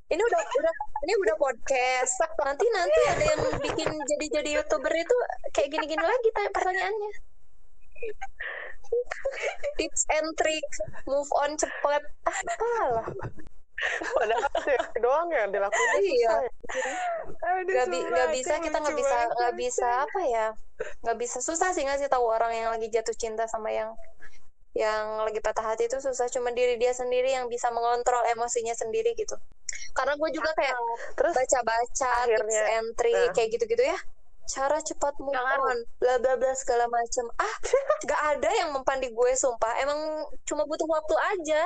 [0.09, 0.73] ini udah udah
[1.05, 2.13] ini udah podcast.
[2.41, 5.15] Nanti nanti ada yang bikin jadi jadi youtuber itu
[5.53, 7.11] kayak gini gini lagi tanya pertanyaannya.
[9.77, 10.65] Tips and trick
[11.05, 12.03] move on cepet.
[12.25, 13.07] Ah apalah.
[13.79, 16.35] Padahal itu doang yang dilakuin Iya.
[17.39, 20.47] Aduh, nggak bi- itu bisa kita nggak bisa nggak bisa apa ya?
[21.05, 23.95] Nggak bisa susah sih ngasih tahu orang yang lagi jatuh cinta sama yang
[24.79, 29.11] yang lagi patah hati itu susah cuma diri dia sendiri yang bisa mengontrol emosinya sendiri
[29.19, 29.35] gitu.
[29.91, 30.77] Karena gue juga kayak
[31.19, 33.35] terus baca-baca tips entry nah.
[33.35, 33.99] kayak gitu-gitu ya.
[34.49, 37.27] Cara cepat move on bla bla bla segala macem.
[37.35, 37.55] Ah
[38.09, 39.83] gak ada yang mempan di gue sumpah.
[39.83, 39.99] Emang
[40.47, 41.61] cuma butuh waktu aja.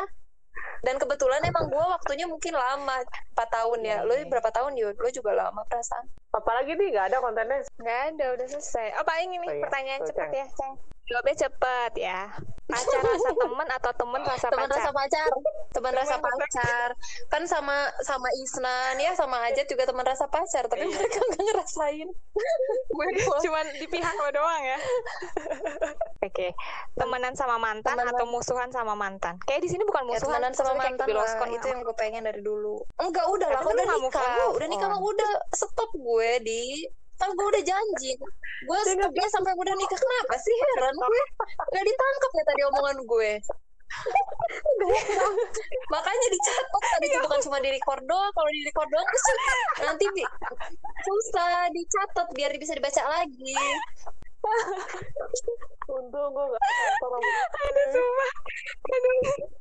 [0.83, 2.97] Dan kebetulan emang gue waktunya mungkin lama
[3.37, 3.97] 4 tahun ya.
[4.01, 6.09] Lo berapa tahun yud lo juga lama perasaan.
[6.33, 7.61] Apalagi nih nggak ada kontennya.
[7.77, 8.87] Nggak ada, udah selesai.
[8.97, 9.63] Oh, paling ini Oh, iya.
[9.63, 10.33] pertanyaan Ceng.
[10.33, 10.73] ya, Ceng.
[11.03, 12.21] Jawabnya cepet ya.
[12.63, 14.79] Pacar rasa temen atau temen rasa teman pacar?
[14.79, 15.29] rasa pacar
[15.69, 16.89] teman rasa Teman rasa- pacar
[17.27, 20.95] kan sama sama Isnan ya sama Ajat juga teman rasa pacar tapi Iya.
[20.95, 22.07] mereka nggak ngerasain
[22.93, 23.07] gue.
[23.41, 24.79] Cuman di pihak lo doang ya.
[26.25, 26.55] Oke,
[26.95, 28.15] temenan sama mantan Temenan.
[28.15, 29.35] atau musuhan sama mantan?
[29.43, 31.67] Kayak di sini bukan ya musuhan, temenan sama mantan lah itu lah.
[31.67, 35.91] yang gue pengen dari dulu enggak udah lah udah nikah udah nikah mah udah stop
[35.91, 36.87] gue di
[37.19, 38.11] kan gue udah janji
[38.63, 39.99] gue stopnya sampai udah nikah.
[39.99, 40.55] Kenapa sih?
[40.55, 41.23] Heran gue
[41.71, 43.31] nggak ditangkap ya tadi omongan gue.
[45.93, 48.31] Makanya dicatat tadi itu bukan cuma di record doang.
[48.33, 49.25] Kalau di record doang terus
[49.83, 50.31] nanti bi-
[51.03, 53.53] susah dicatat biar bisa dibaca lagi.
[55.87, 58.31] Untung gue nggak kantor Aduh, sumpah.
[58.91, 59.52] Aduh.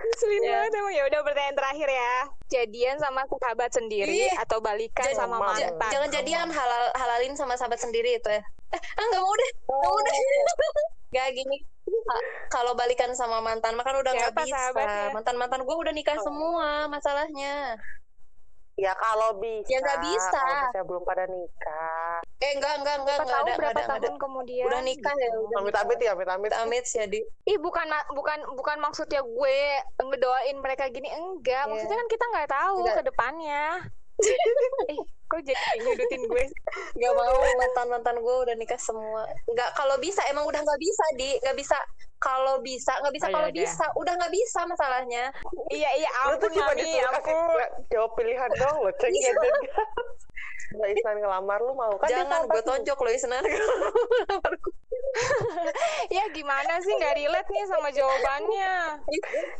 [0.00, 0.50] Ngeselin Ya.
[0.54, 0.92] banget emang.
[0.92, 2.14] Ya udah pertanyaan terakhir ya.
[2.48, 5.76] Jadian sama sahabat sendiri Ih, atau balikan Jadi- sama mantan?
[5.88, 9.80] jangan jadian halal halalin sama sahabat sendiri itu ya eh ah, nggak mau deh nggak
[9.82, 10.16] mau deh
[11.10, 11.56] Gak gini
[11.88, 15.08] Ah, kalau balikan sama mantan mah kan udah nggak bisa sahabatnya?
[15.10, 17.80] mantan mantan gue udah nikah semua masalahnya
[18.78, 19.66] ya kalau bisa.
[19.74, 20.38] Ya, nggak bisa.
[20.38, 22.16] kalau bisa belum pada nikah.
[22.38, 24.06] Eh enggak enggak enggak Siapa enggak tahu ada berapa ada, enggak ada.
[24.06, 24.64] tahun kemudian.
[24.70, 26.52] Udah nikah ya udah amit amit ya amit amit.
[26.54, 29.58] Amit ya di Ih bukan bukan bukan maksudnya gue
[29.98, 31.66] ngedoain mereka gini enggak.
[31.66, 31.70] Iya.
[31.74, 33.64] maksudnya kan kita nggak tahu ke depannya.
[34.90, 36.42] Eh kok jadi nyudutin gue?
[36.48, 36.58] Sih?
[36.98, 39.28] nggak mau mantan mantan gue udah nikah semua.
[39.46, 41.76] Nggak kalau bisa emang udah nggak bisa di nggak bisa
[42.18, 43.62] kalau bisa nggak bisa Oh, kalau yaudah.
[43.62, 45.24] bisa udah nggak bisa masalahnya
[45.76, 49.30] iya iya lu ampun tuh cuma mami nggak, jawab pilihan dong lo cek Iya.
[49.30, 49.84] ya
[50.68, 52.66] nggak Isnan ngelamar lu mau kan jangan gue lu.
[52.66, 53.40] tonjok loh Isnan
[56.08, 59.00] ya gimana sih nggak relate nih sama jawabannya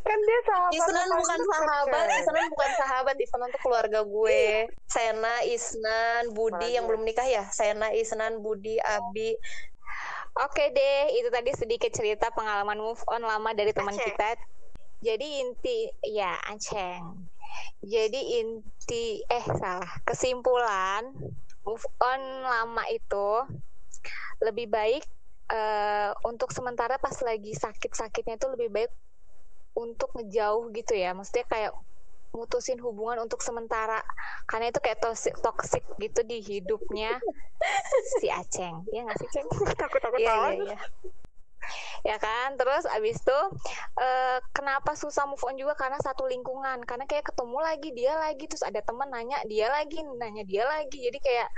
[0.04, 4.68] kan dia sahabat Isnan lu, bukan sahabat, Isnan bukan sahabat, Isnan tuh keluarga gue.
[4.84, 7.44] Sena, Isnan, Budi yang belum nikah ya.
[7.48, 9.36] Sena, Isnan, Budi, Abi.
[10.36, 14.36] Oke deh, itu tadi sedikit cerita pengalaman move on lama dari teman kita.
[14.98, 17.26] Jadi inti, ya Aceng.
[17.80, 21.10] Jadi inti, eh salah, kesimpulan
[21.62, 23.46] move on lama itu
[24.42, 25.04] lebih baik
[25.50, 28.92] eh, untuk sementara pas lagi sakit-sakitnya itu lebih baik
[29.78, 31.14] untuk ngejauh gitu ya.
[31.14, 31.72] Maksudnya kayak
[32.32, 34.00] mutusin hubungan untuk sementara.
[34.44, 37.18] Karena itu kayak toxic, toxic gitu di hidupnya.
[38.20, 38.84] Si Aceng.
[38.92, 39.46] Ya nggak sih Ceng?
[39.80, 40.78] Takut takut Iya, iya, iya.
[42.06, 42.56] ya kan?
[42.56, 43.38] Terus abis itu
[44.00, 45.74] eh, kenapa susah move on juga?
[45.76, 46.84] Karena satu lingkungan.
[46.84, 48.44] Karena kayak ketemu lagi dia lagi.
[48.46, 50.98] Terus ada teman nanya dia lagi nanya dia lagi.
[51.02, 51.48] Jadi kayak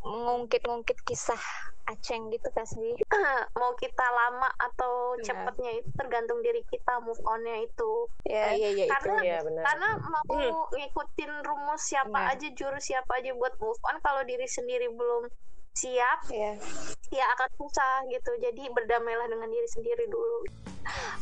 [0.00, 1.40] ngungkit-ngungkit kisah
[1.84, 2.92] Aceng gitu kan sih
[3.56, 5.24] mau kita lama atau Benar.
[5.24, 8.44] cepetnya itu tergantung diri kita move onnya itu Ya.
[8.44, 10.22] Oh, iya iya itu Karena- iya benar karena mau
[10.70, 12.32] ngikutin rumus siapa Benar.
[12.34, 15.32] aja jurus siapa aja buat move on kalau diri sendiri belum
[15.72, 16.60] siap Iya.
[17.08, 20.44] ya akan susah gitu jadi berdamailah dengan diri sendiri dulu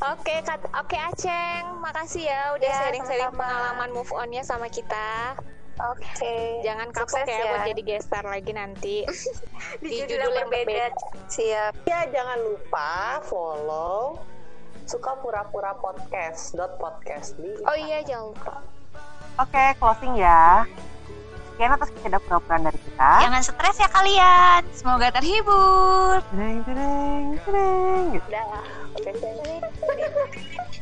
[0.02, 3.44] oke Kat- oke Aceng makasih ya udah Ya, sharing-sharing sama-sama.
[3.44, 5.38] pengalaman move onnya sama kita
[5.76, 6.64] Oke.
[6.64, 7.50] jangan kapok Sukses ya, ya.
[7.52, 8.96] buat jadi guest star lagi nanti
[9.82, 10.86] di, Di judul, judul yang berbeda
[11.28, 11.72] Siap.
[11.84, 14.20] ya jangan lupa follow
[14.86, 18.54] suka pura-pura podcast dot podcast di oh iya jangan lupa
[19.36, 20.64] Oke, closing ya.
[21.52, 23.12] Sekian atas ketidak pura dari kita.
[23.20, 24.64] Jangan stres ya kalian.
[24.72, 26.24] Semoga terhibur.
[26.32, 28.08] Tereng, tereng, tereng.